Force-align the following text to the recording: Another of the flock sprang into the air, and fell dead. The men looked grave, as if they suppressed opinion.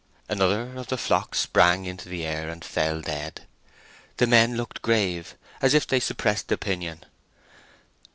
Another 0.27 0.75
of 0.77 0.87
the 0.87 0.97
flock 0.97 1.35
sprang 1.35 1.85
into 1.85 2.09
the 2.09 2.25
air, 2.25 2.49
and 2.49 2.65
fell 2.65 3.01
dead. 3.01 3.41
The 4.17 4.25
men 4.25 4.57
looked 4.57 4.81
grave, 4.81 5.35
as 5.61 5.75
if 5.75 5.85
they 5.85 5.99
suppressed 5.99 6.51
opinion. 6.51 7.05